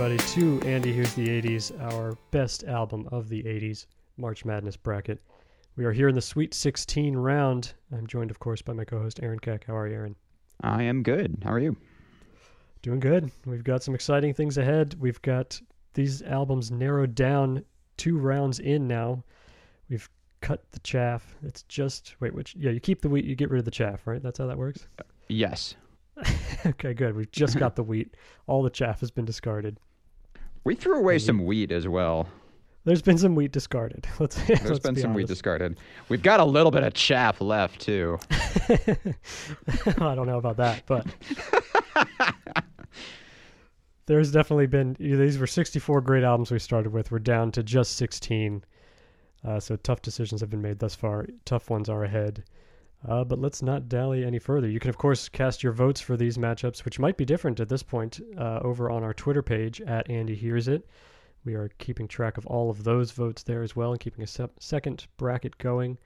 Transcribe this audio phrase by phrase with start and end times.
[0.00, 3.86] Everybody, to Andy Hears the 80s, our best album of the 80s
[4.16, 5.20] March Madness bracket.
[5.74, 7.74] We are here in the Sweet 16 round.
[7.90, 9.64] I'm joined, of course, by my co host, Aaron Keck.
[9.64, 10.14] How are you, Aaron?
[10.60, 11.38] I am good.
[11.42, 11.76] How are you?
[12.82, 13.32] Doing good.
[13.44, 14.94] We've got some exciting things ahead.
[15.00, 15.60] We've got
[15.94, 17.64] these albums narrowed down
[17.96, 19.24] two rounds in now.
[19.90, 20.08] We've
[20.40, 21.34] cut the chaff.
[21.42, 24.06] It's just, wait, which, yeah, you keep the wheat, you get rid of the chaff,
[24.06, 24.22] right?
[24.22, 24.86] That's how that works?
[25.00, 25.74] Uh, yes.
[26.66, 27.16] okay, good.
[27.16, 28.14] We've just got the wheat.
[28.46, 29.80] All the chaff has been discarded.
[30.68, 32.28] We threw away some wheat as well.
[32.84, 34.06] There's been some wheat discarded.
[34.18, 34.36] Let's.
[34.42, 35.78] There's let's been be some wheat discarded.
[36.10, 38.18] We've got a little bit of chaff left too.
[38.30, 41.06] I don't know about that, but
[44.04, 44.94] there's definitely been.
[45.00, 47.10] These were 64 great albums we started with.
[47.10, 48.62] We're down to just 16.
[49.46, 51.28] Uh, so tough decisions have been made thus far.
[51.46, 52.44] Tough ones are ahead.
[53.06, 54.68] Uh, but let's not dally any further.
[54.68, 57.68] You can, of course, cast your votes for these matchups, which might be different at
[57.68, 60.88] this point, uh, over on our Twitter page at Andy Hears It.
[61.44, 64.26] We are keeping track of all of those votes there as well and keeping a
[64.26, 65.96] sep- second bracket going.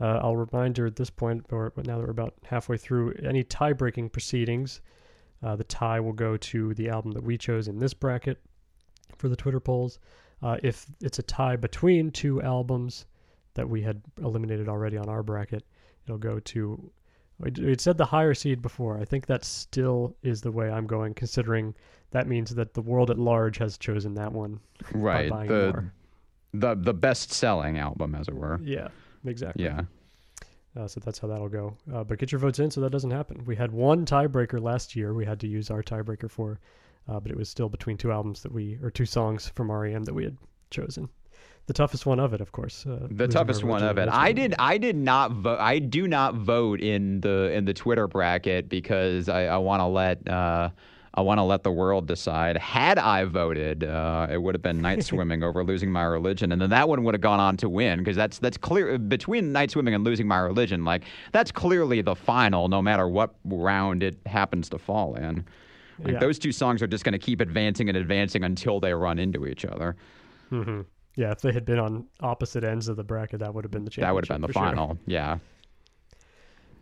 [0.00, 3.44] Uh, I'll remind you at this point, or now that we're about halfway through, any
[3.44, 4.80] tie breaking proceedings,
[5.42, 8.40] uh, the tie will go to the album that we chose in this bracket
[9.16, 9.98] for the Twitter polls.
[10.42, 13.06] Uh, if it's a tie between two albums
[13.54, 15.62] that we had eliminated already on our bracket,
[16.04, 16.90] it'll go to.
[17.44, 18.98] It said the higher seed before.
[18.98, 21.74] I think that still is the way I'm going, considering
[22.12, 24.60] that means that the world at large has chosen that one.
[24.92, 25.28] Right.
[25.28, 25.92] buying The more.
[26.52, 28.60] the the best selling album, as it were.
[28.62, 28.88] Yeah,
[29.24, 29.64] exactly.
[29.64, 29.82] Yeah.
[30.76, 31.76] Uh, so that's how that'll go.
[31.92, 33.44] Uh, but get your votes in so that doesn't happen.
[33.44, 35.12] We had one tiebreaker last year.
[35.12, 36.60] We had to use our tiebreaker for,
[37.08, 40.04] uh, but it was still between two albums that we or two songs from REM
[40.04, 40.36] that we had
[40.70, 41.08] chosen.
[41.66, 42.84] The toughest one of it, of course.
[42.86, 44.08] Uh, The toughest one of it.
[44.08, 44.54] I did.
[44.58, 45.58] I did not vote.
[45.60, 49.86] I do not vote in the in the Twitter bracket because I, I want to
[49.86, 50.70] let uh,
[51.14, 52.56] I want to let the world decide.
[52.56, 56.60] Had I voted, uh, it would have been night swimming over losing my religion, and
[56.60, 59.70] then that one would have gone on to win because that's that's clear between night
[59.70, 60.84] swimming and losing my religion.
[60.84, 65.44] Like that's clearly the final, no matter what round it happens to fall in.
[66.00, 66.18] Like Yeah.
[66.18, 69.46] those two songs are just going to keep advancing and advancing until they run into
[69.46, 69.94] each other.
[70.50, 70.86] Mhm.
[71.14, 73.84] Yeah, if they had been on opposite ends of the bracket, that would have been
[73.84, 74.08] the championship.
[74.08, 74.62] That would have been the for sure.
[74.62, 74.98] final.
[75.06, 75.38] Yeah.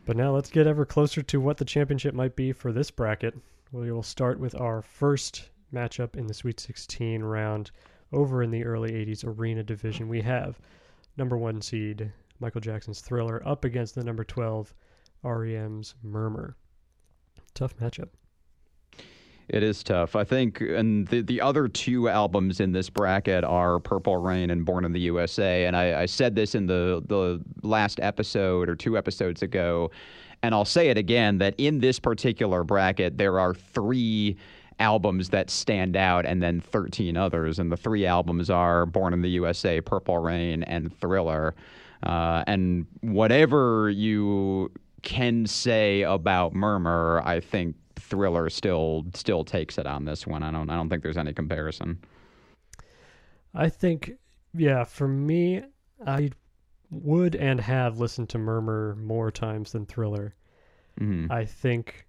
[0.07, 3.37] But now let's get ever closer to what the championship might be for this bracket.
[3.73, 7.71] We will start with our first matchup in the Sweet 16 round
[8.13, 10.09] over in the early 80s Arena Division.
[10.09, 10.59] We have
[11.17, 14.75] number one seed Michael Jackson's Thriller up against the number 12
[15.23, 16.57] REM's Murmur.
[17.55, 18.09] Tough matchup.
[19.53, 20.15] It is tough.
[20.15, 24.65] I think, and the, the other two albums in this bracket are Purple Rain and
[24.65, 25.67] Born in the USA.
[25.67, 29.91] And I, I said this in the, the last episode or two episodes ago,
[30.45, 34.37] and I'll say it again that in this particular bracket, there are three
[34.79, 37.59] albums that stand out and then 13 others.
[37.59, 41.57] And the three albums are Born in the USA, Purple Rain, and Thriller.
[42.05, 44.71] Uh, and whatever you
[45.03, 47.75] can say about Murmur, I think
[48.11, 50.43] Thriller still still takes it on this one.
[50.43, 51.99] I don't I don't think there's any comparison.
[53.55, 54.13] I think,
[54.55, 55.63] yeah, for me,
[56.07, 56.31] I
[56.91, 60.35] would and have listened to Murmur more times than Thriller.
[61.01, 61.31] Mhm.
[61.31, 62.07] I think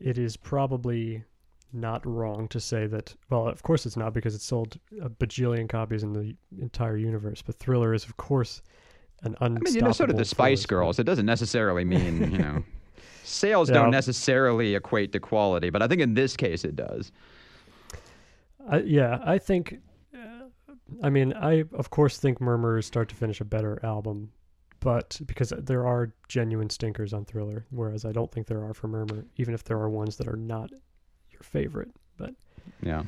[0.00, 1.22] it is probably
[1.72, 3.14] not wrong to say that.
[3.30, 7.42] Well, of course it's not because it sold a bajillion copies in the entire universe.
[7.42, 8.62] But Thriller is, of course,
[9.22, 10.66] an unstoppable I mean, you know, so did the Spice.
[10.66, 10.98] Girls.
[10.98, 12.64] It doesn't necessarily mean you know.
[13.26, 13.74] Sales Yeah.
[13.74, 17.10] don't necessarily equate to quality, but I think in this case it does.
[18.68, 19.78] I, yeah, I think.
[20.14, 20.44] Uh,
[21.02, 24.30] I mean, I of course think Murmur is start to finish a better album,
[24.80, 28.88] but because there are genuine stinkers on Thriller, whereas I don't think there are for
[28.88, 30.70] Murmur, even if there are ones that are not
[31.30, 31.90] your favorite.
[32.16, 32.34] But
[32.82, 33.02] Yeah.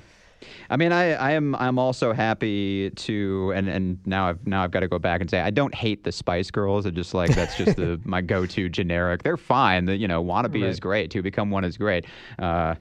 [0.70, 4.70] I mean, I, I am I'm also happy to and, and now I've now I've
[4.70, 6.87] got to go back and say I don't hate the Spice Girls.
[6.87, 9.23] I just like that's just the my go-to generic.
[9.23, 9.87] They're fine.
[9.87, 11.11] The, you know, wannabe is great.
[11.12, 12.06] To become one is great.
[12.38, 12.76] Uh,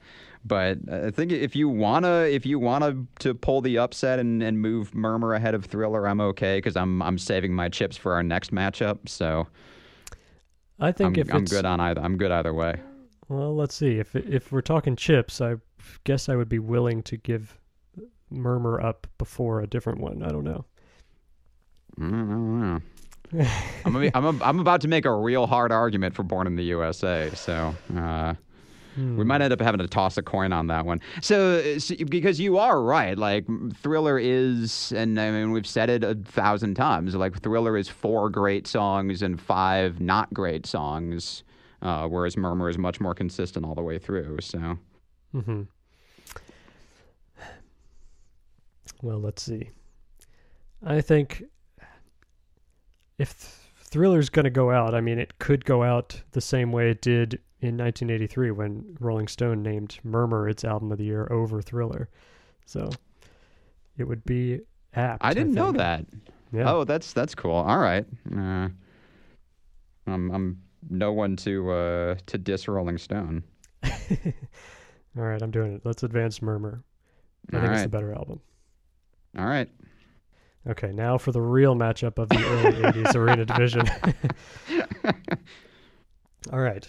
[0.45, 4.59] but I think if you wanna if you wanna to pull the upset and, and
[4.59, 8.23] move Murmur ahead of Thriller, I'm okay because I'm I'm saving my chips for our
[8.23, 9.09] next matchup.
[9.09, 9.47] So
[10.79, 12.01] I think I'm, if I'm good on either.
[12.01, 12.75] I'm good either way.
[13.27, 13.99] Well, let's see.
[13.99, 15.55] If if we're talking chips, I
[16.03, 17.57] guess I would be willing to give
[18.29, 20.23] Murmur up before a different one.
[20.23, 20.65] I don't know.
[21.99, 22.81] Mm,
[23.33, 23.45] know.
[23.85, 26.63] I'm, be- I'm, I'm about to make a real hard argument for Born in the
[26.65, 28.35] USA, so uh,
[28.95, 31.01] we might end up having to toss a coin on that one.
[31.21, 33.45] So, so, because you are right, like
[33.75, 38.29] Thriller is, and I mean we've said it a thousand times, like Thriller is four
[38.29, 41.43] great songs and five not great songs,
[41.81, 44.37] uh, whereas Murmur is much more consistent all the way through.
[44.41, 44.77] So,
[45.33, 45.63] hmm
[49.01, 49.69] Well, let's see.
[50.85, 51.43] I think
[53.17, 56.91] if Thriller's going to go out, I mean, it could go out the same way
[56.91, 61.61] it did in 1983 when Rolling Stone named Murmur its album of the year over
[61.61, 62.09] Thriller.
[62.65, 62.89] So
[63.97, 64.59] it would be
[64.93, 65.23] apt.
[65.23, 66.05] I didn't I know that.
[66.51, 66.71] Yeah.
[66.71, 67.55] Oh, that's that's cool.
[67.55, 68.05] All right.
[68.31, 68.69] Uh,
[70.05, 73.43] I'm I'm no one to uh, to diss Rolling Stone.
[73.83, 75.81] All right, I'm doing it.
[75.83, 76.83] Let's advance Murmur.
[77.51, 77.83] I All think it's right.
[77.83, 78.39] the better album.
[79.37, 79.69] All right.
[80.67, 83.87] Okay, now for the real matchup of the early 80s arena division.
[86.51, 86.87] All right.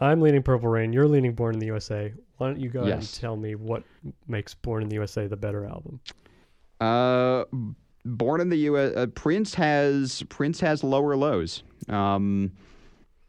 [0.00, 0.92] I'm leaning Purple Rain.
[0.92, 2.12] You're leaning Born in the USA.
[2.36, 3.82] Why don't you go ahead and tell me what
[4.26, 6.00] makes Born in the USA the better album?
[6.80, 7.44] Uh,
[8.04, 8.92] born in the U.S.
[8.96, 11.62] Uh, Prince has Prince has lower lows.
[11.88, 12.52] Um,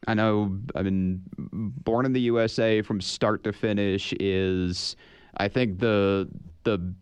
[0.08, 0.60] I know.
[0.76, 4.96] I mean, Born in the USA from start to finish is,
[5.38, 6.28] I think the
[6.64, 6.94] the.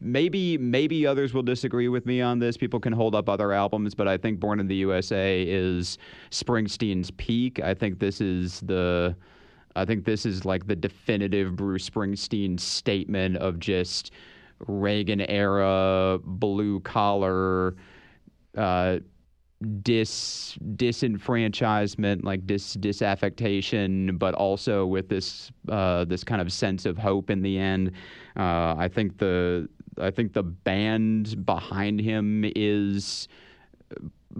[0.00, 2.56] Maybe maybe others will disagree with me on this.
[2.56, 5.98] People can hold up other albums, but I think Born in the USA is
[6.30, 7.60] Springsteen's peak.
[7.60, 9.16] I think this is the
[9.76, 14.12] I think this is like the definitive Bruce Springsteen statement of just
[14.66, 17.76] Reagan era blue collar
[18.56, 18.98] uh,
[19.82, 26.96] dis disenfranchisement, like dis disaffectation, but also with this uh, this kind of sense of
[26.96, 27.92] hope in the end.
[28.36, 29.68] Uh, I think the
[29.98, 33.28] I think the band behind him is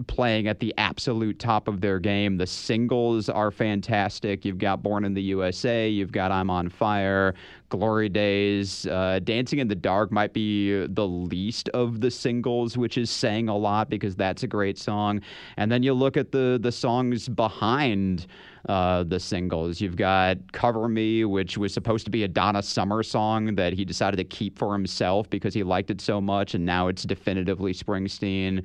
[0.07, 2.37] playing at the absolute top of their game.
[2.37, 4.45] The singles are fantastic.
[4.45, 7.35] You've got Born in the USA, you've got I'm on Fire,
[7.69, 12.97] Glory Days, uh, Dancing in the Dark might be the least of the singles, which
[12.97, 15.21] is saying a lot because that's a great song.
[15.57, 18.27] And then you look at the the songs behind
[18.67, 19.81] uh, the singles.
[19.81, 23.85] You've got Cover Me, which was supposed to be a Donna Summer song that he
[23.85, 27.73] decided to keep for himself because he liked it so much, and now it's definitively
[27.73, 28.63] Springsteen.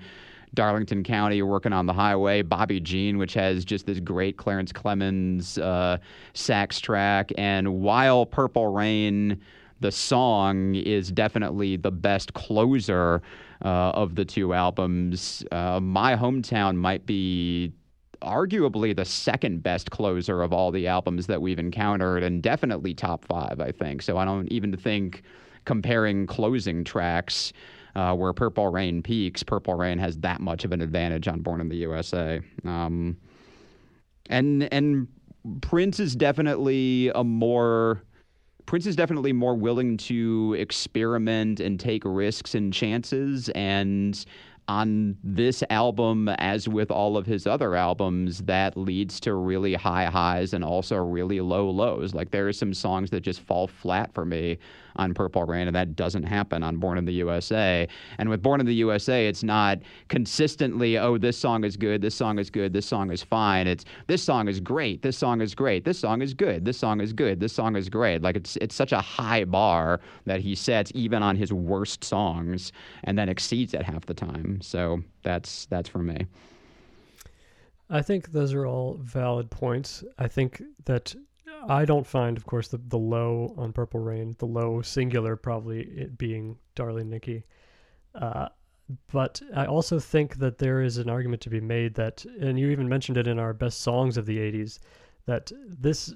[0.56, 2.42] Darlington County, working on the highway.
[2.42, 5.98] Bobby Jean, which has just this great Clarence Clemons uh,
[6.34, 7.30] sax track.
[7.38, 9.40] And while Purple Rain,
[9.78, 13.22] the song, is definitely the best closer
[13.64, 17.72] uh, of the two albums, uh, My Hometown might be
[18.22, 23.24] arguably the second best closer of all the albums that we've encountered and definitely top
[23.24, 24.02] five, I think.
[24.02, 25.22] So I don't even think
[25.64, 27.52] comparing closing tracks
[27.96, 31.62] uh, where Purple Rain peaks, Purple Rain has that much of an advantage on Born
[31.62, 32.40] in the USA.
[32.64, 33.16] Um,
[34.28, 35.08] and and
[35.62, 38.02] Prince is definitely a more
[38.66, 43.48] Prince is definitely more willing to experiment and take risks and chances.
[43.50, 44.22] And
[44.68, 50.06] on this album as with all of his other albums that leads to really high
[50.06, 52.14] highs and also really low lows.
[52.14, 54.58] Like there are some songs that just fall flat for me
[54.96, 57.88] on Purple Rain and that doesn't happen on Born in the USA
[58.18, 59.78] and with Born in the USA it's not
[60.08, 63.66] consistently oh this song is good this song is good this song is fine.
[63.66, 67.00] It's this song is great this song is great this song is good this song
[67.00, 68.22] is good this song is great.
[68.22, 72.72] Like it's it's such a high bar that he sets even on his worst songs
[73.04, 74.60] and then exceeds it half the time.
[74.60, 76.26] So that's that's for me.
[77.88, 80.02] I think those are all valid points.
[80.18, 81.14] I think that
[81.68, 85.82] I don't find, of course, the, the low on Purple Rain, the low singular probably
[85.82, 87.44] it being Darling Nikki.
[88.14, 88.48] Uh,
[89.12, 92.70] but I also think that there is an argument to be made that, and you
[92.70, 94.78] even mentioned it in our best songs of the 80s,
[95.26, 96.14] that this,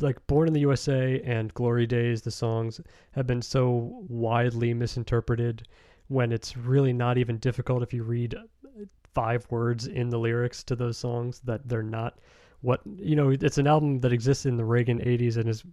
[0.00, 2.80] like Born in the USA and Glory Days, the songs
[3.12, 5.66] have been so widely misinterpreted
[6.08, 8.34] when it's really not even difficult if you read
[9.14, 12.18] five words in the lyrics to those songs that they're not
[12.62, 15.64] what you know it's an album that exists in the Reagan 80s and is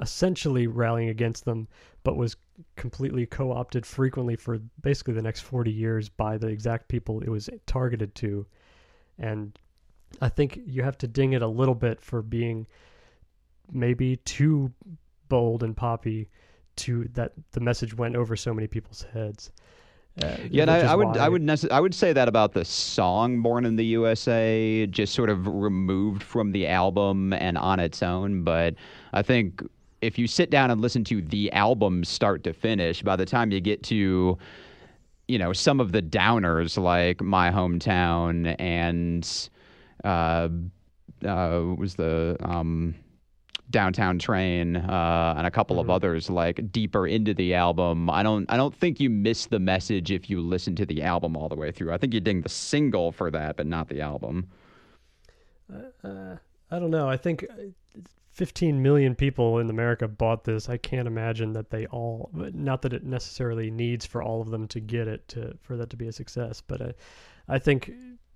[0.00, 1.66] essentially rallying against them
[2.04, 2.36] but was
[2.76, 7.50] completely co-opted frequently for basically the next 40 years by the exact people it was
[7.66, 8.46] targeted to.
[9.18, 9.58] And
[10.20, 12.66] I think you have to ding it a little bit for being
[13.72, 14.72] maybe too
[15.28, 16.30] bold and poppy
[16.76, 19.50] to that the message went over so many people's heads
[20.22, 22.64] uh, Yeah, and I, I would I would necess- I would say that about the
[22.64, 28.02] song "Born in the USA," just sort of removed from the album and on its
[28.02, 28.42] own.
[28.42, 28.74] But
[29.12, 29.62] I think
[30.00, 33.50] if you sit down and listen to the album start to finish, by the time
[33.50, 34.38] you get to
[35.28, 39.48] you know some of the downers like "My Hometown" and
[40.04, 40.48] uh,
[41.26, 42.94] uh, what was the um,
[43.70, 45.94] downtown train uh, and a couple of Mhm.
[45.94, 50.10] others like deeper into the album i don't i don't think you miss the message
[50.12, 52.48] if you listen to the album all the way through i think you ding the
[52.48, 54.46] single for that but not the album
[56.04, 56.36] Uh,
[56.70, 57.08] I don't know.
[57.08, 57.54] I think uh,
[58.32, 60.68] 15 million people in America bought this.
[60.68, 64.68] I can't imagine that they all, not that it necessarily needs for all of them
[64.68, 66.94] to get it to for that to be a success, but I,
[67.48, 67.92] I think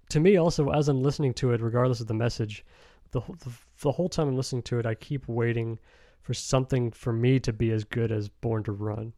[0.09, 2.65] to me also as I'm listening to it, regardless of the message,
[3.13, 3.51] the the,
[3.83, 5.79] the whole time I'm listening to it, I keep waiting
[6.23, 9.13] for something for me to be as good as Born to Run.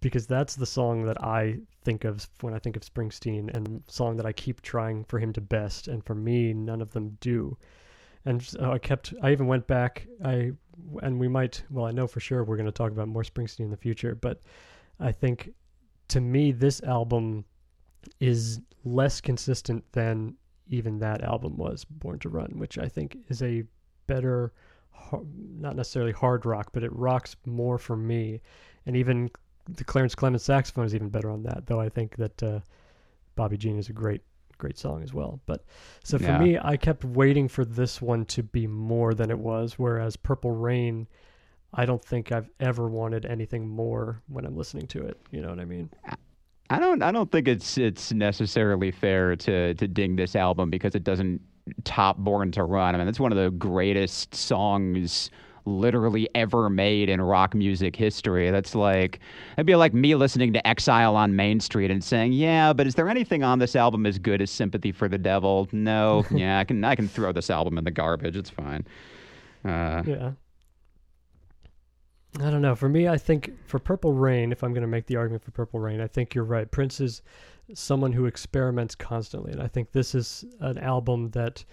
[0.00, 4.16] Because that's the song that I think of when I think of Springsteen and song
[4.18, 7.56] that I keep trying for him to best and for me none of them do
[8.24, 9.14] and so I kept.
[9.22, 10.06] I even went back.
[10.24, 10.52] I
[11.02, 11.62] and we might.
[11.70, 14.14] Well, I know for sure we're going to talk about more Springsteen in the future,
[14.14, 14.40] but
[14.98, 15.50] I think
[16.08, 17.44] to me this album
[18.20, 20.36] is less consistent than
[20.68, 23.64] even that album was, Born to Run, which I think is a
[24.06, 24.52] better,
[25.58, 28.40] not necessarily hard rock, but it rocks more for me.
[28.86, 29.30] And even
[29.68, 32.60] the Clarence Clemons saxophone is even better on that, though I think that uh,
[33.34, 34.22] Bobby Jean is a great
[34.56, 35.40] great song as well.
[35.46, 35.64] But
[36.04, 36.38] so for yeah.
[36.38, 39.78] me, I kept waiting for this one to be more than it was.
[39.78, 41.08] Whereas Purple Rain,
[41.72, 45.20] I don't think I've ever wanted anything more when I'm listening to it.
[45.30, 45.90] You know what I mean?
[46.74, 47.02] I don't.
[47.02, 51.40] I don't think it's it's necessarily fair to to ding this album because it doesn't
[51.84, 52.96] top Born to Run.
[52.96, 55.30] I mean, it's one of the greatest songs
[55.66, 58.50] literally ever made in rock music history.
[58.50, 59.20] That's like
[59.56, 62.96] it'd be like me listening to Exile on Main Street and saying, "Yeah, but is
[62.96, 66.24] there anything on this album as good as Sympathy for the Devil?" No.
[66.32, 68.36] yeah, I can I can throw this album in the garbage.
[68.36, 68.84] It's fine.
[69.64, 70.32] Uh, yeah.
[72.40, 72.74] I don't know.
[72.74, 75.52] For me, I think for Purple Rain, if I'm going to make the argument for
[75.52, 76.68] Purple Rain, I think you're right.
[76.68, 77.22] Prince is
[77.74, 81.64] someone who experiments constantly, and I think this is an album that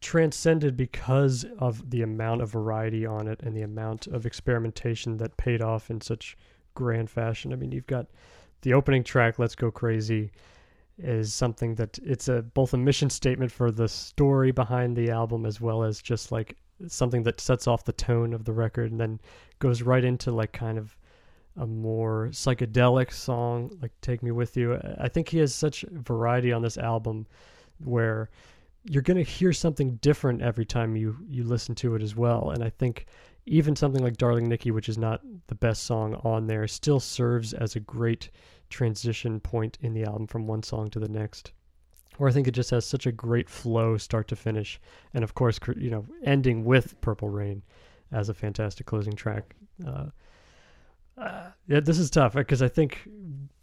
[0.00, 5.36] transcended because of the amount of variety on it and the amount of experimentation that
[5.36, 6.36] paid off in such
[6.74, 7.52] grand fashion.
[7.52, 8.06] I mean, you've got
[8.62, 10.30] the opening track, Let's Go Crazy,
[10.98, 15.46] is something that it's a both a mission statement for the story behind the album
[15.46, 16.56] as well as just like
[16.88, 19.20] something that sets off the tone of the record and then
[19.58, 20.96] goes right into like kind of
[21.56, 24.78] a more psychedelic song like Take Me With You.
[24.98, 27.26] I think he has such variety on this album
[27.78, 28.30] where
[28.84, 32.50] you're going to hear something different every time you you listen to it as well
[32.50, 33.06] and i think
[33.46, 37.52] even something like darling nikki which is not the best song on there still serves
[37.52, 38.30] as a great
[38.70, 41.52] transition point in the album from one song to the next
[42.20, 44.80] or i think it just has such a great flow start to finish.
[45.12, 47.62] And of course you know ending with purple rain
[48.12, 49.56] as a fantastic closing track.
[49.84, 50.06] Uh,
[51.16, 53.08] uh, yeah, this is tough because I think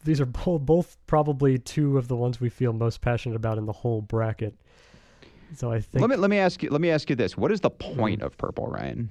[0.04, 3.66] these are both, both probably two of the ones we feel most passionate about in
[3.66, 4.56] the whole bracket.
[5.56, 7.52] So I think let me let me ask you let me ask you this: What
[7.52, 9.10] is the point of Purple Rain?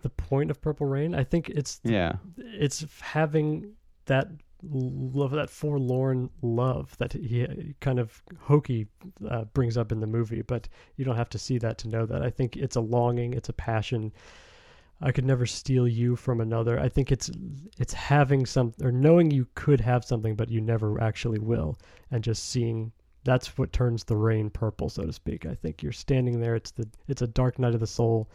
[0.00, 3.74] The point of Purple Rain, I think it's yeah, it's having
[4.06, 4.28] that
[4.70, 8.86] love, that forlorn love that he kind of hokey
[9.28, 12.06] uh, brings up in the movie, but you don't have to see that to know
[12.06, 12.22] that.
[12.22, 14.12] I think it's a longing, it's a passion.
[15.00, 16.78] I could never steal you from another.
[16.78, 17.30] I think it's
[17.78, 21.76] it's having some or knowing you could have something, but you never actually will,
[22.10, 22.92] and just seeing
[23.24, 25.46] that's what turns the rain purple, so to speak.
[25.46, 26.54] I think you're standing there.
[26.54, 28.30] It's the it's a dark night of the soul,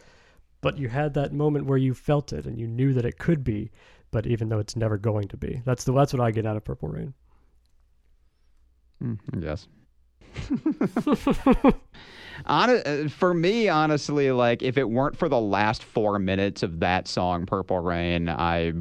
[0.60, 3.44] but you had that moment where you felt it and you knew that it could
[3.44, 3.70] be,
[4.10, 5.62] but even though it's never going to be.
[5.64, 7.14] That's the that's what I get out of Purple Rain.
[9.02, 9.68] Mm, yes.
[12.46, 17.08] Uh, for me, honestly, like if it weren't for the last four minutes of that
[17.08, 18.72] song, Purple Rain, I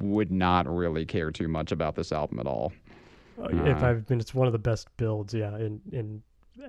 [0.00, 2.72] would not really care too much about this album at all.
[3.38, 6.22] Uh, if I've been, it's one of the best builds, yeah, in in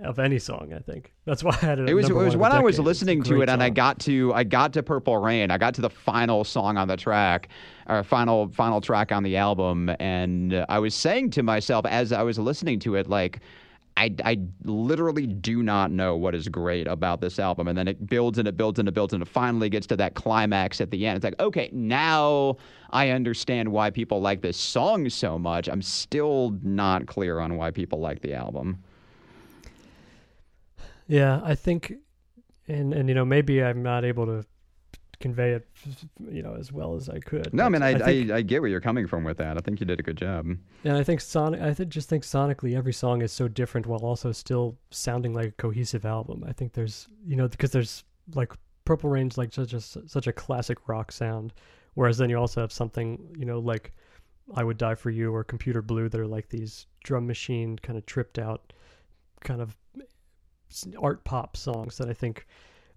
[0.04, 0.74] of any song.
[0.74, 1.90] I think that's why I had it.
[1.90, 3.54] It was it was when I was listening to it, song.
[3.54, 5.52] and I got to I got to Purple Rain.
[5.52, 7.50] I got to the final song on the track,
[7.88, 12.24] or final final track on the album, and I was saying to myself as I
[12.24, 13.40] was listening to it, like.
[14.00, 17.68] I, I literally do not know what is great about this album.
[17.68, 19.96] And then it builds and it builds and it builds and it finally gets to
[19.96, 21.16] that climax at the end.
[21.16, 22.58] It's like, okay, now
[22.92, 25.68] I understand why people like this song so much.
[25.68, 28.84] I'm still not clear on why people like the album.
[31.08, 31.94] Yeah, I think,
[32.68, 34.46] and and you know maybe I'm not able to
[35.20, 35.68] convey it,
[36.30, 37.54] you know, as well as I could.
[37.54, 39.58] No, I mean I I, think, I, I, get where you're coming from with that.
[39.58, 40.46] I think you did a good job.
[40.84, 44.00] And I think sonic, I th- just think sonically every song is so different while
[44.00, 46.44] also still sounding like a cohesive album.
[46.48, 48.04] I think there's you know because there's
[48.36, 48.54] like
[48.86, 51.54] Purple Rain's like such a such a classic rock sound,
[51.96, 53.94] whereas then you also have something you know like
[54.56, 57.98] I Would Die for You or Computer Blue that are like these drum machine kind
[57.98, 58.74] of tripped out
[59.42, 59.76] kind of
[61.02, 62.46] art pop songs that I think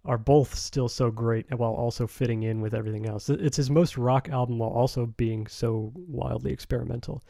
[0.04, 3.28] are both still so great while also fitting in with everything else.
[3.28, 7.22] It's his most rock album while also being so wildly experimental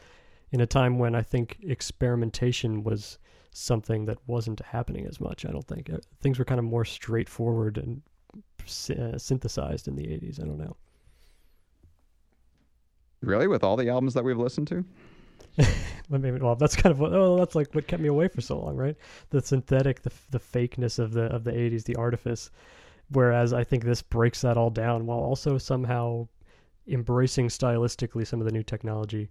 [0.51, 3.19] in a time when I think experimentation was
[3.51, 5.45] something that wasn't happening as much.
[5.45, 8.01] I don't think Uh, things were kind of more straightforward and
[8.97, 10.41] uh, synthesized in the '80s.
[10.41, 10.77] I don't know.
[13.21, 14.85] Really, with all the albums that we've listened to?
[16.09, 17.13] Well, that's kind of what.
[17.13, 18.97] Oh, that's like what kept me away for so long, right?
[19.29, 22.51] The synthetic, the the fakeness of the of the '80s, the artifice.
[23.11, 26.27] Whereas I think this breaks that all down while also somehow
[26.87, 29.29] embracing stylistically some of the new technology,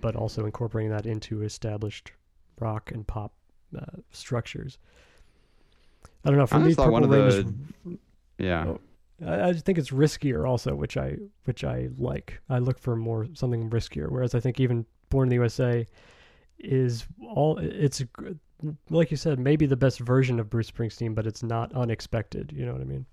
[0.00, 2.12] but also incorporating that into established
[2.60, 3.32] rock and pop
[3.76, 4.78] uh, structures.
[6.24, 6.46] I don't know.
[6.46, 7.20] For I me, thought one of Rain
[7.84, 7.98] the- is
[8.38, 8.66] Yeah.
[8.68, 8.80] Oh.
[9.26, 12.40] I, I think it's riskier also, which I which I like.
[12.48, 14.08] I look for more something riskier.
[14.08, 15.86] Whereas I think even Born in the USA
[16.58, 18.02] is all it's
[18.90, 22.52] like you said maybe the best version of Bruce Springsteen, but it's not unexpected.
[22.56, 23.06] You know what I mean?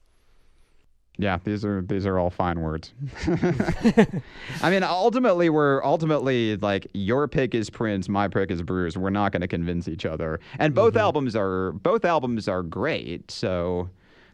[1.19, 2.93] Yeah, these are these are all fine words.
[3.27, 8.97] I mean, ultimately, we're ultimately like your pick is Prince, my pick is Bruce.
[8.97, 11.01] We're not going to convince each other, and both Mhm.
[11.01, 13.29] albums are both albums are great.
[13.29, 13.89] So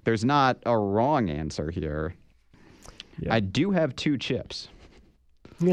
[0.05, 2.13] there's not a wrong answer here.
[3.19, 3.33] Yeah.
[3.33, 4.69] I do have two chips.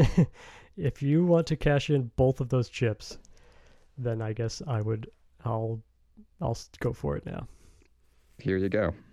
[0.77, 3.17] if you want to cash in both of those chips,
[3.97, 5.09] then I guess I would.
[5.45, 5.81] I'll
[6.41, 7.47] I'll go for it now.
[8.39, 8.93] Here you go.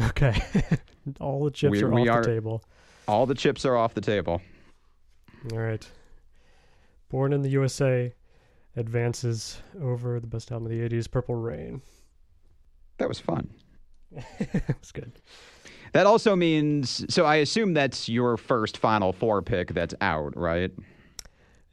[0.00, 0.34] Okay,
[1.20, 2.64] all the chips We- are we off are- the table.
[3.06, 4.40] All the chips are off the table.
[5.52, 5.86] All right.
[7.10, 8.14] Born in the USA
[8.76, 11.82] advances over the best album of the 80s, Purple Rain.
[12.96, 13.50] That was fun.
[14.38, 15.12] it was good.
[15.92, 20.70] That also means so I assume that's your first Final Four pick that's out, right?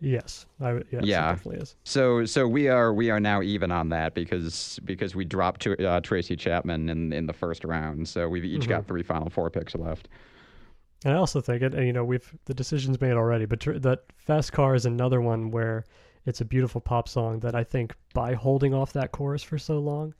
[0.01, 0.47] Yes.
[0.59, 1.29] I, yes, Yeah.
[1.29, 1.75] it definitely is.
[1.83, 5.87] So so we are we are now even on that because because we dropped to,
[5.87, 8.07] uh, Tracy Chapman in in the first round.
[8.07, 10.09] So we've each got three Final Four picks left.
[11.03, 13.73] And I also think it, and, you know, we've the decision's made already, but tr-
[13.79, 15.83] that Fast Car is another one where
[16.25, 19.79] it's a beautiful pop song that I think by holding off that chorus for so
[19.79, 20.13] long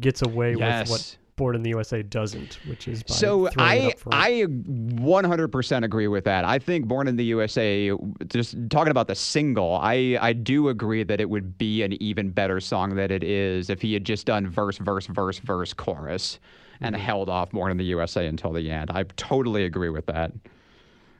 [0.00, 3.94] gets away with what Born in the USA doesn't, which is by So I.
[4.10, 6.44] I 100% agree with that.
[6.44, 7.90] I think Born in the USA
[8.28, 12.30] just talking about the single, I I do agree that it would be an even
[12.30, 16.38] better song than it is if he had just done verse verse verse verse chorus
[16.80, 17.04] and Mm-hmm.
[17.04, 18.90] held off Born in the USA until the end.
[18.90, 20.32] I totally agree with that.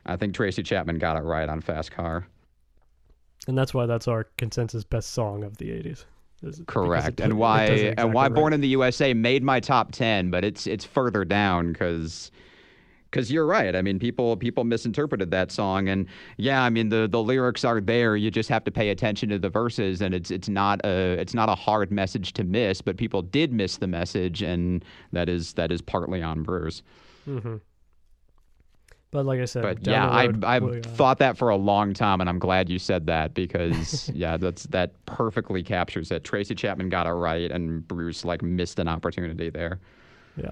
[0.05, 2.27] I think Tracy Chapman got it right on Fast Car.
[3.47, 6.05] and that's why that's our consensus best song of the 80s.
[6.43, 7.19] Is- because it Correct.
[7.21, 8.33] and why it and why right.
[8.33, 12.31] Born in the USA made my top 10, but it's it's further down cuz
[13.11, 13.75] cuz you're right.
[13.75, 17.79] I mean, people people misinterpreted that song and yeah, I mean the the lyrics are
[17.79, 18.15] there.
[18.15, 21.33] You just have to pay attention to the verses and it's it's not a it's
[21.33, 25.53] not a hard message to miss, but people did miss the message and that is
[25.53, 26.81] that is partly on Bruce.
[27.27, 27.61] Mhm.
[29.13, 31.49] But like I said, But yeah, the I road, I've we, uh, thought that for
[31.49, 36.09] a long time, and I'm glad you said that because yeah, that's that perfectly captures
[36.09, 36.23] it.
[36.23, 39.79] Tracy Chapman got it right, and Bruce like missed an opportunity there.
[40.35, 40.49] Yeah,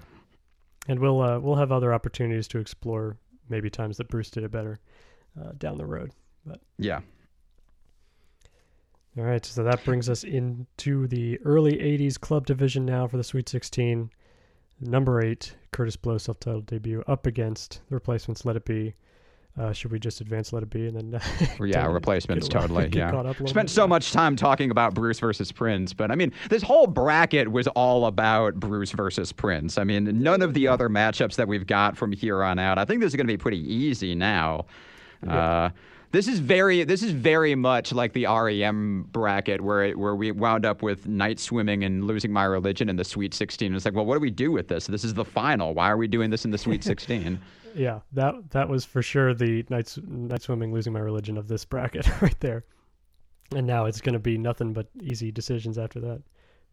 [0.88, 3.17] and we'll uh, we'll have other opportunities to explore
[3.50, 4.80] maybe times that Bruce did it better
[5.43, 6.12] uh, down the road.
[6.45, 7.00] But yeah,
[9.17, 13.24] All right, so that brings us into the early '80s club division now for the
[13.24, 14.12] Sweet 16.
[14.82, 18.46] Number eight, Kurtis Blow self-titled debut, up against the replacements.
[18.46, 18.94] Let It Be.
[19.60, 21.22] Uh, should we just advance Let It Be and then?
[21.65, 22.89] yeah, replacements totally.
[22.94, 26.10] Yeah, caught up a little spent so much time talking about Bruce versus Prince, but
[26.10, 29.78] I mean, this whole bracket was all about Bruce versus Prince.
[29.78, 32.78] I mean, none of the other matchups that we've got from here on out.
[32.78, 34.65] I think this is going to be pretty easy now.
[35.28, 35.70] Uh,
[36.12, 40.32] this is very this is very much like the REM bracket where it, where we
[40.32, 43.74] wound up with night swimming and losing my religion in the Sweet 16.
[43.74, 44.88] It's like, well, what do we do with this?
[44.88, 45.74] This is the final.
[45.74, 47.39] Why are we doing this in the Sweet 16?
[47.74, 51.63] Yeah, that that was for sure the night night swimming losing my religion of this
[51.63, 52.65] bracket right there.
[53.56, 56.21] And now it's going to be nothing but easy decisions after that.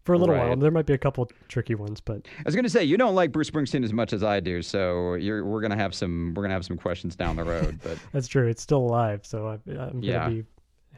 [0.09, 0.59] For a little while, Right.
[0.61, 3.15] there might be a couple tricky ones, but I was going to say you don't
[3.15, 6.33] like Bruce Springsteen as much as I do, so you're, we're going to have some
[6.35, 7.79] we're going to have some questions down the road.
[7.83, 8.49] But that's true.
[8.49, 10.29] It's still alive, so I, I'm going to Yeah.
[10.31, 10.45] be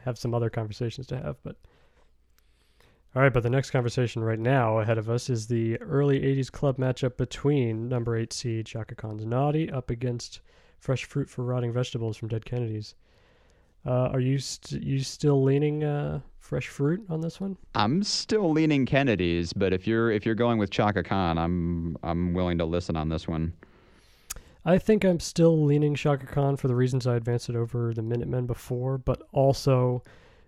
[0.05, 1.35] have some other conversations to have.
[1.43, 1.57] But
[3.13, 6.49] all right, but the next conversation right now ahead of us is the early '80s
[6.49, 10.39] club matchup between number eight seed Chaka Khan's Naughty up against
[10.79, 12.95] Fresh Fruit for Rotting Vegetables from Dead Kennedys.
[13.85, 17.57] Uh, are you st- you still leaning uh, Fresh Fruit on this one?
[17.75, 19.53] I'm still leaning Kennedy's.
[19.53, 23.09] But if you're if you're going with Chaka Khan, I'm I'm willing to listen on
[23.09, 23.53] this one.
[24.63, 28.03] I think I'm still leaning Chaka Khan for the reasons I advanced it over the
[28.03, 30.03] Minutemen before, but also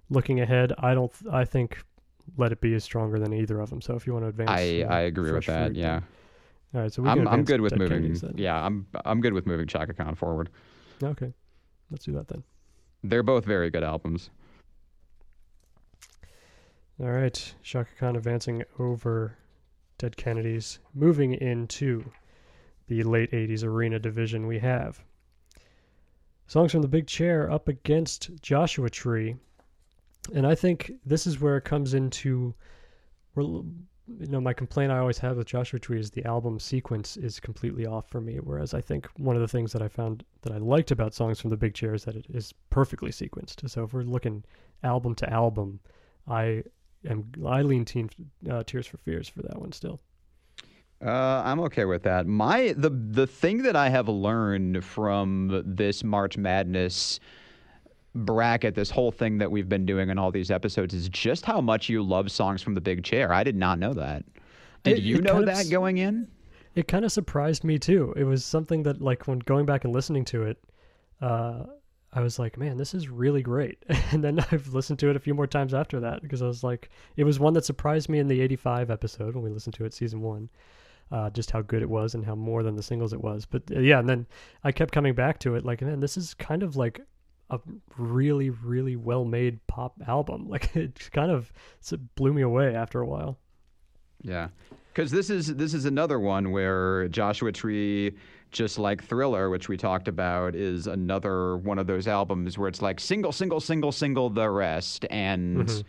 [0.10, 1.12] looking ahead, I don't.
[1.32, 1.84] I think
[2.38, 3.82] Let It Be is stronger than either of them.
[3.82, 5.68] So if you want to advance, I uh, I agree with that.
[5.70, 6.02] Fruit, Yeah,
[6.76, 8.16] All right, so we I'm I'm good with moving.
[8.36, 10.50] Yeah, I'm I'm good with moving Chaka Khan forward.
[11.02, 11.34] Okay,
[11.90, 12.44] let's do that then.
[13.04, 14.30] They're both very good albums.
[17.00, 19.36] All right, Chaka Khan advancing over
[19.98, 22.12] Dead Kennedys, moving into
[22.88, 25.04] the late 80s arena division we have.
[26.48, 29.36] Songs from the Big Chair up against Joshua Tree.
[30.34, 32.54] And I think this is where it comes into
[34.20, 37.40] you know my complaint I always have with Joshua Tree is the album sequence is
[37.40, 40.52] completely off for me whereas I think one of the things that I found that
[40.52, 43.68] I liked about songs from the Big Chair is that it is perfectly sequenced.
[43.70, 44.44] So if we're looking
[44.84, 45.80] album to album,
[46.28, 46.64] I
[47.08, 48.10] am I lean team
[48.50, 50.02] uh, Tears for Fears for that one still.
[51.04, 52.28] Uh, I'm okay with that.
[52.28, 57.20] My the the thing that I have learned from this March Madness
[58.16, 61.62] bracket, this whole thing that we've been doing in all these episodes, is just how
[61.62, 63.34] much you love songs from the Big Chair.
[63.34, 64.24] I did not know that.
[64.84, 66.28] Did it, you it know that of, going in?
[66.76, 68.14] It kind of surprised me too.
[68.16, 70.64] It was something that, like, when going back and listening to it,
[71.22, 71.64] uh,
[72.12, 73.84] I was like, man, this is really great.
[74.12, 76.64] And then I've listened to it a few more times after that because I was
[76.64, 79.86] like, it was one that surprised me in the 85 episode when we listened to
[79.86, 80.50] it, season one
[81.14, 83.46] uh, just how good it was and how more than the singles it was.
[83.46, 84.26] But uh, yeah, and then
[84.64, 87.02] I kept coming back to it, like, man, this is kind of like
[87.50, 87.60] a
[87.98, 90.48] really, really well made pop album.
[90.54, 91.52] Like it kind of
[91.92, 93.38] it blew me away after a while.
[94.22, 94.50] Yeah,
[94.94, 98.16] because this is this is another one where Joshua Tree,
[98.52, 102.82] just like Thriller, which we talked about, is another one of those albums where it's
[102.82, 105.68] like single, single, single, single, the rest, and.
[105.68, 105.82] Mm-hmm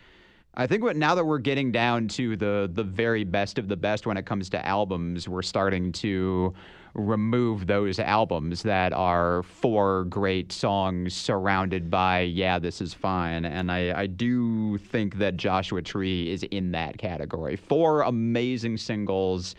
[0.56, 3.76] I think what, now that we're getting down to the the very best of the
[3.76, 6.54] best when it comes to albums, we're starting to
[6.94, 13.44] remove those albums that are four great songs surrounded by yeah this is fine.
[13.44, 17.56] And I, I do think that joshua tree is in that category.
[17.56, 19.56] Four amazing singles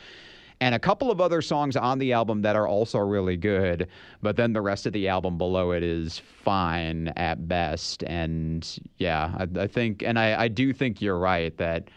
[0.61, 3.87] and a couple of other songs on the album that are also really good.
[4.21, 8.03] But then the rest of the album below it is fine at best.
[8.03, 11.89] And yeah, I, I think, and I, I do think you're right that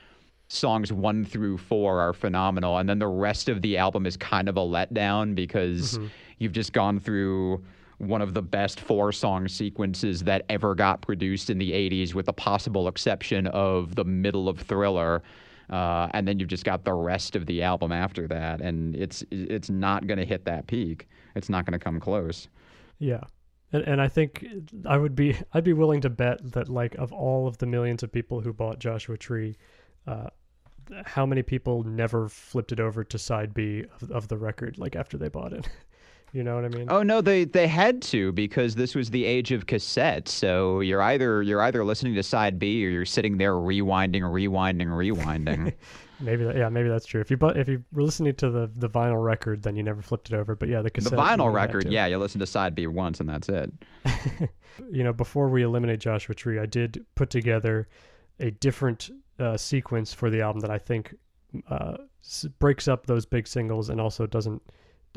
[0.49, 2.79] songs one through four are phenomenal.
[2.79, 6.07] And then the rest of the album is kind of a letdown because mm-hmm.
[6.39, 7.63] you've just gone through
[7.99, 12.27] one of the best four song sequences that ever got produced in the 80s, with
[12.27, 15.23] the possible exception of the middle of Thriller.
[15.71, 19.23] Uh, and then you've just got the rest of the album after that, and it's
[19.31, 21.09] it's not going to hit that peak.
[21.35, 22.49] It's not going to come close.
[22.99, 23.21] Yeah,
[23.73, 24.47] and and I think
[24.87, 28.03] I would be I'd be willing to bet that like of all of the millions
[28.03, 29.57] of people who bought Joshua Tree,
[30.07, 30.29] uh,
[31.05, 34.97] how many people never flipped it over to side B of, of the record like
[34.97, 35.69] after they bought it.
[36.33, 36.87] You know what I mean?
[36.91, 40.29] Oh no, they they had to because this was the age of cassette.
[40.29, 44.89] So you're either you're either listening to side B or you're sitting there rewinding, rewinding,
[44.89, 45.73] rewinding.
[46.21, 47.21] maybe that, yeah, maybe that's true.
[47.21, 50.03] If you but if you were listening to the the vinyl record, then you never
[50.03, 50.55] flipped it over.
[50.55, 51.13] But yeah, the cassette.
[51.13, 53.73] The vinyl record, yeah, you listen to side B once and that's it.
[54.91, 57.89] you know, before we eliminate Joshua Tree, I did put together
[58.39, 61.15] a different uh, sequence for the album that I think
[61.71, 61.97] uh,
[62.59, 64.63] breaks up those big singles and also doesn't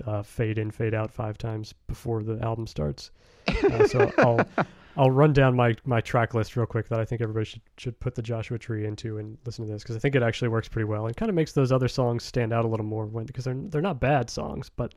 [0.05, 3.11] uh, fade in, fade out five times before the album starts.
[3.63, 4.65] Uh, so I'll
[4.97, 7.99] I'll run down my my track list real quick that I think everybody should should
[7.99, 10.67] put the Joshua Tree into and listen to this because I think it actually works
[10.67, 13.25] pretty well and kind of makes those other songs stand out a little more when
[13.25, 14.93] because they're they're not bad songs, but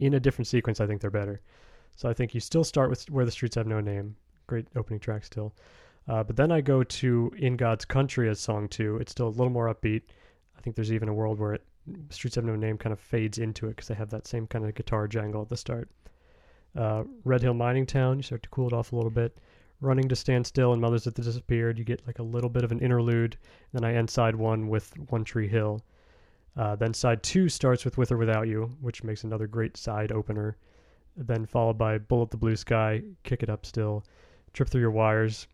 [0.00, 1.40] in a different sequence I think they're better.
[1.96, 4.98] So I think you still start with Where the Streets Have No Name, great opening
[4.98, 5.54] track still.
[6.08, 8.96] Uh, but then I go to In God's Country as song two.
[8.96, 10.02] It's still a little more upbeat.
[10.56, 11.64] I think there's even a world where it
[12.10, 14.64] Streets Have No Name kind of fades into it because they have that same kind
[14.64, 15.88] of guitar jangle at the start.
[16.76, 19.38] Uh, Red Hill Mining Town, you start to cool it off a little bit.
[19.80, 22.72] Running to Stand Still and Mothers That Disappeared, you get like a little bit of
[22.72, 23.36] an interlude.
[23.72, 25.82] Then I end side one with One Tree Hill.
[26.56, 30.10] Uh, then side two starts with With or Without You, which makes another great side
[30.10, 30.56] opener.
[31.16, 34.04] Then followed by Bullet the Blue Sky, Kick It Up Still,
[34.52, 35.46] Trip Through Your Wires.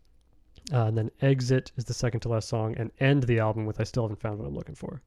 [0.71, 3.79] Uh, and then Exit is the second to last song, and end the album with
[3.79, 5.01] I Still Haven't Found What I'm Looking For.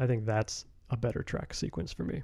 [0.00, 2.22] I think that's a better track sequence for me.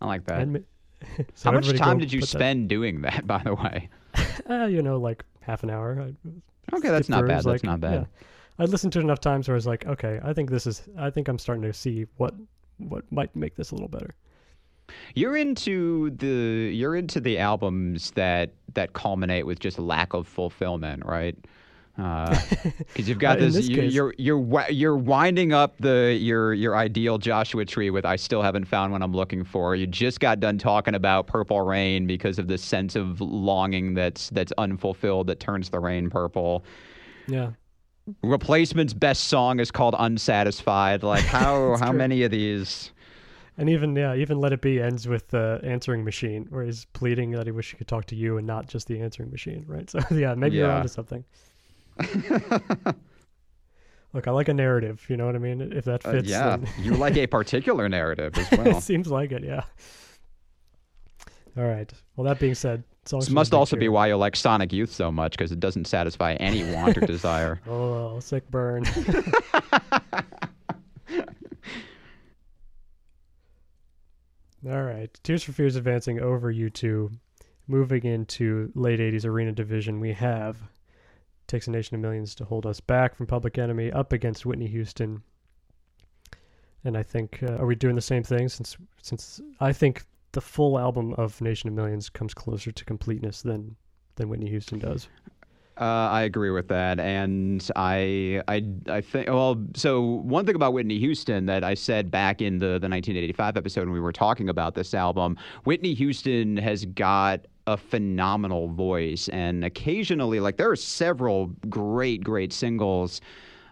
[0.00, 0.42] I like that.
[0.42, 0.64] And,
[1.34, 2.68] so How much time did you spend that.
[2.68, 3.88] doing that, by the way?
[4.50, 6.00] uh, you know, like half an hour.
[6.00, 7.44] I okay, that's not bad.
[7.44, 7.92] Like, that's not bad.
[7.92, 8.24] Yeah.
[8.58, 10.82] I listened to it enough times where I was like, okay, I think this is.
[10.98, 12.34] I think I'm starting to see what
[12.78, 14.14] what might make this a little better.
[15.14, 21.04] You're into the you're into the albums that that culminate with just lack of fulfillment,
[21.06, 21.36] right?
[21.98, 26.54] Because uh, you've got this, this you, case, you're you're you're winding up the your
[26.54, 29.74] your ideal Joshua tree with I still haven't found what I'm looking for.
[29.74, 34.30] You just got done talking about Purple Rain because of this sense of longing that's
[34.30, 36.64] that's unfulfilled that turns the rain purple.
[37.26, 37.50] Yeah.
[38.22, 41.02] Replacement's best song is called Unsatisfied.
[41.02, 41.98] Like how how true.
[41.98, 42.92] many of these?
[43.56, 47.32] And even yeah, even Let It Be ends with the answering machine, where he's pleading
[47.32, 49.90] that he wish he could talk to you and not just the answering machine, right?
[49.90, 50.66] So yeah, maybe yeah.
[50.66, 51.24] you're onto something.
[54.14, 55.04] Look, I like a narrative.
[55.08, 55.60] You know what I mean?
[55.60, 58.80] If that Uh, fits, yeah, then you like a particular narrative as it well.
[58.80, 59.44] seems like it.
[59.44, 59.64] Yeah.
[61.56, 61.92] All right.
[62.16, 65.32] Well, that being said, This must also be why you like Sonic Youth so much
[65.32, 67.60] because it doesn't satisfy any want or desire.
[67.68, 68.84] Oh, sick burn.
[74.68, 75.10] All right.
[75.22, 77.12] Tears for Fears advancing over U2.
[77.70, 80.56] Moving into late 80s arena division, we have
[81.48, 84.68] Takes a Nation of Millions to hold us back from Public Enemy up against Whitney
[84.68, 85.22] Houston.
[86.84, 90.40] And I think uh, are we doing the same thing since since I think the
[90.40, 93.74] full album of Nation of Millions comes closer to completeness than
[94.16, 95.08] than Whitney Houston does.
[95.80, 99.28] Uh, I agree with that, and I, I, I think.
[99.28, 103.56] Well, so one thing about Whitney Houston that I said back in the the 1985
[103.56, 109.28] episode when we were talking about this album, Whitney Houston has got a phenomenal voice,
[109.28, 113.20] and occasionally, like there are several great, great singles.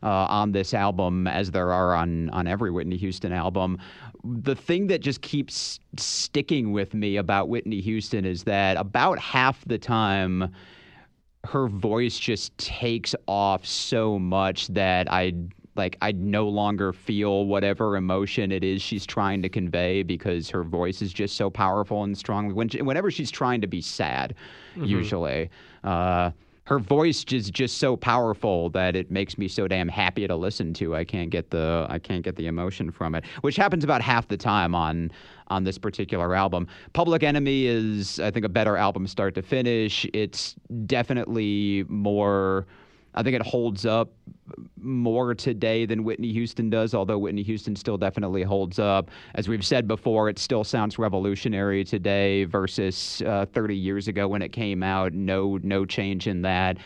[0.02, 3.78] Uh, on this album, as there are on on every Whitney Houston album,
[4.22, 9.64] the thing that just keeps sticking with me about Whitney Houston is that about half
[9.64, 10.54] the time,
[11.44, 15.32] her voice just takes off so much that I
[15.76, 20.62] like I no longer feel whatever emotion it is she's trying to convey because her
[20.62, 22.54] voice is just so powerful and strong.
[22.54, 24.34] When she, whenever she's trying to be sad,
[24.76, 25.50] usually.
[25.84, 26.30] Uh,
[26.66, 30.74] her voice is just so powerful that it makes me so damn happy to listen
[30.74, 30.96] to.
[30.96, 34.26] I can't get the I can't get the emotion from it, which happens about half
[34.28, 35.12] the time on
[35.46, 36.66] on this particular album.
[36.92, 40.06] Public Enemy is I think a better album start to finish.
[40.12, 42.66] It's definitely more
[43.16, 44.12] I think it holds up
[44.80, 49.10] more today than Whitney Houston does, although Whitney Houston still definitely holds up.
[49.34, 54.42] As we've said before, it still sounds revolutionary today versus uh, 30 years ago when
[54.42, 55.14] it came out.
[55.14, 56.76] No, no change in that.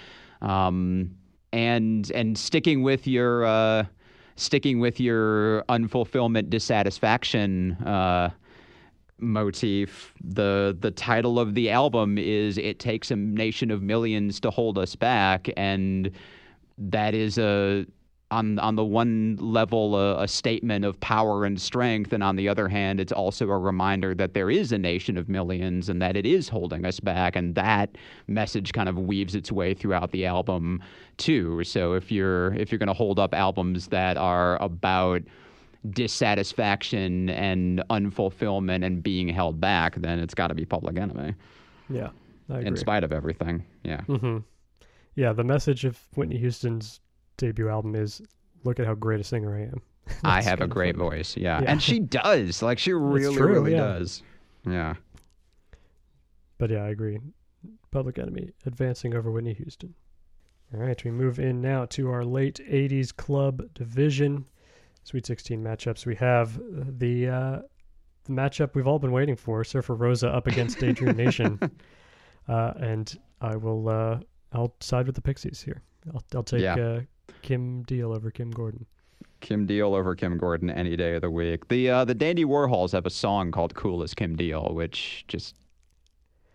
[0.40, 1.16] Um,
[1.52, 3.84] and and sticking with your uh,
[4.36, 7.72] sticking with your unfulfillment dissatisfaction.
[7.84, 8.30] Uh,
[9.20, 10.14] motif.
[10.22, 14.78] The the title of the album is "It Takes a Nation of Millions to Hold
[14.78, 16.10] Us Back," and
[16.78, 17.86] that is a
[18.30, 22.48] on on the one level a, a statement of power and strength, and on the
[22.48, 26.16] other hand, it's also a reminder that there is a nation of millions and that
[26.16, 27.96] it is holding us back, and that
[28.28, 30.80] message kind of weaves its way throughout the album
[31.16, 31.62] too.
[31.64, 35.22] So if you're if you're going to hold up albums that are about
[35.88, 41.34] dissatisfaction and unfulfillment and being held back, then it's got to be Public Enemy.
[41.88, 42.10] Yeah,
[42.48, 42.68] I agree.
[42.68, 44.02] In spite of everything, yeah.
[44.02, 44.38] hmm
[45.14, 47.00] Yeah, the message of Whitney Houston's
[47.36, 48.20] debut album is,
[48.64, 49.82] "Look at how great a singer I am."
[50.24, 51.60] I have a great voice, yeah.
[51.62, 51.70] Yeah.
[51.70, 52.62] and she does.
[52.62, 53.78] Like she really, true, really yeah.
[53.78, 54.22] does.
[54.66, 54.94] Yeah.
[56.58, 57.18] But yeah, I agree.
[57.90, 59.94] Public Enemy advancing over Whitney Houston.
[60.72, 64.44] All right, we move in now to our late '80s club division,
[65.04, 66.06] Sweet 16 matchups.
[66.06, 66.58] We have
[66.98, 67.58] the uh,
[68.24, 71.58] the matchup we've all been waiting for: Surfer Rosa up against Daydream Nation,
[72.48, 74.18] uh, and I will uh,
[74.52, 75.82] I'll side with the Pixies here.
[76.14, 76.74] I'll I'll take Yeah.
[76.76, 77.00] uh,
[77.42, 78.86] Kim Deal over Kim Gordon.
[79.40, 81.68] Kim Deal over Kim Gordon any day of the week.
[81.68, 85.56] The uh, the Dandy Warhols have a song called "Cool as Kim Deal," which just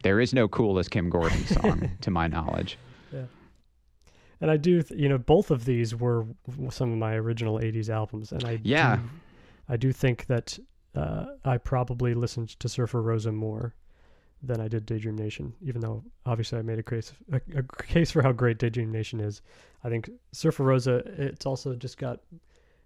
[0.03, 2.77] there is no "Cool as Kim Gordon" song to my knowledge.
[4.41, 6.25] And I do, th- you know, both of these were
[6.69, 8.97] some of my original '80s albums, and I Yeah.
[8.97, 9.01] do,
[9.69, 10.59] I do think that
[10.93, 13.73] uh, I probably listened to Surfer Rosa more
[14.43, 18.11] than I did Daydream Nation, even though obviously I made a case a, a case
[18.11, 19.41] for how great Daydream Nation is.
[19.83, 22.19] I think Surfer Rosa, it's also just got,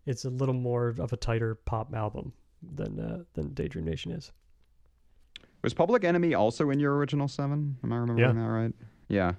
[0.06, 2.32] it's a little more of a tighter pop album
[2.76, 4.32] than uh, than Daydream Nation is.
[5.64, 7.78] Was Public Enemy also in your original seven?
[7.84, 8.74] Am I remembering that right?
[9.10, 9.34] Yeah.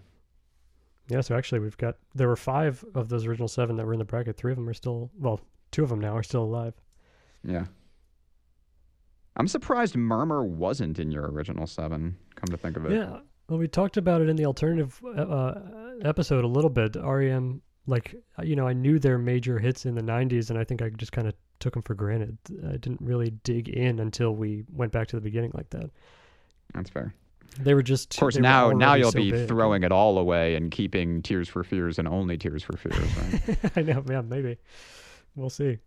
[1.11, 3.99] Yeah, so actually we've got there were five of those original seven that were in
[3.99, 4.37] the bracket.
[4.37, 6.75] Three of them are still well, two of them now are still alive.
[7.45, 7.65] Yeah.
[9.37, 12.17] I'm surprised Murmur wasn't in your original seven.
[12.35, 12.93] Come to think of it.
[12.93, 13.21] Yeah.
[13.49, 15.63] Well, we talked about it in the alternative uh, uh,
[16.05, 16.95] episode a little bit.
[16.95, 20.65] REM, like, uh, you know, I knew their major hits in the 90s, and I
[20.65, 22.39] think I just kind of took them for granted.
[22.69, 25.91] I didn't really dig in until we went back to the beginning like that.
[26.75, 27.15] That's fair.
[27.59, 28.15] They were just.
[28.15, 29.49] Of course, now now you'll so be big.
[29.49, 33.73] throwing it all away and keeping Tears for Fears and only Tears for Fears, right?
[33.77, 34.29] I know, man.
[34.29, 34.57] maybe.
[35.35, 35.79] We'll see.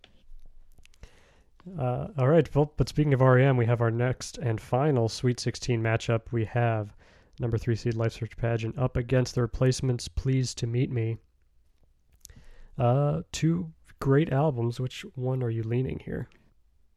[1.78, 5.40] Uh, all right, well, but speaking of REM, we have our next and final Sweet
[5.40, 6.22] 16 matchup.
[6.30, 6.94] We have
[7.40, 11.16] number three seed Life's Rich Pageant up against the replacements Pleased to Meet Me.
[12.78, 14.78] Uh, two great albums.
[14.78, 16.28] Which one are you leaning here?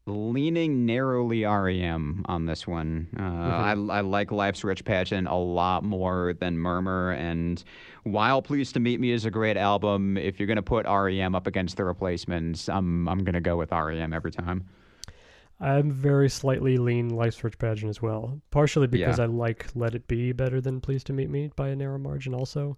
[0.08, 3.08] Leaning narrowly REM on this one.
[3.16, 3.90] Uh, Mhm.
[3.90, 7.12] I, I like Life's Rich Pageant a lot more than Murmur.
[7.12, 7.62] And
[8.04, 11.34] while Pleased to Meet Me is a great album, if you're going to put REM
[11.34, 14.66] up against the replacements, I'm, I'm going to go with REM every time.
[15.60, 19.24] I'm very slightly lean Life's Rich Pageant as well, partially because Yeah.
[19.24, 22.32] I like Let It Be better than Pleased to Meet Me by a narrow margin,
[22.34, 22.76] also.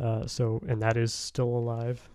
[0.00, 2.08] Uh, so, and that is still alive.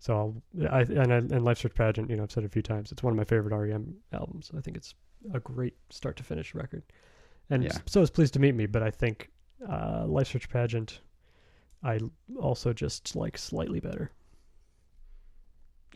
[0.00, 2.50] So, I'll, I and I, and Life's Rich Pageant, you know, I've said it a
[2.50, 2.92] few times.
[2.92, 4.50] It's one of my favorite REM albums.
[4.56, 4.94] I think it's
[5.32, 6.82] a great start to finish record,
[7.50, 7.78] and Yeah.
[7.86, 8.66] so is Pleased to Meet Me.
[8.66, 9.30] But I think
[9.66, 11.00] uh, Life's Rich Pageant,
[11.82, 12.00] I
[12.38, 14.10] also just like slightly better.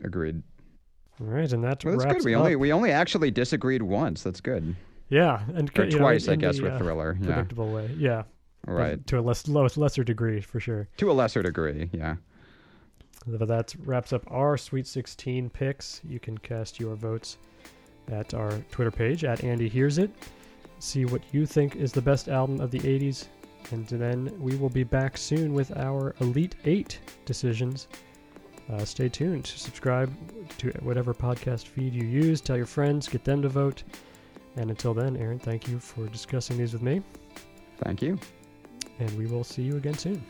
[0.03, 0.41] Agreed.
[1.19, 2.25] All right, and that Well, that's good.
[2.25, 2.39] We up.
[2.41, 4.23] only we only actually disagreed once.
[4.23, 4.75] That's good.
[5.09, 7.17] yeah, and Or know, twice, in I guess, the, with uh, Thriller.
[7.19, 7.25] Yeah.
[7.33, 7.93] predictable way.
[7.97, 8.23] Yeah,
[8.65, 9.07] but Right.
[9.07, 10.87] to a less lesser degree for sure.
[10.97, 11.89] To a lesser degree.
[11.91, 12.15] Yeah.
[13.27, 16.01] But that wraps up our Sweet 16 picks.
[16.07, 17.37] You can cast your votes
[18.11, 20.09] at our Twitter page at Andy Hears It.
[20.79, 23.27] See what you think is the best album of the 80s,
[23.71, 27.87] and then we will be back soon with our Elite Eight decisions.
[28.71, 29.45] Uh, stay tuned.
[29.45, 30.11] Subscribe
[30.57, 32.39] to whatever podcast feed you use.
[32.39, 33.07] Tell your friends.
[33.07, 33.83] Get them to vote.
[34.55, 37.01] And until then, Aaron, thank you for discussing these with me,
[37.83, 38.19] Thank you.
[38.99, 40.23] and we will see you again soon.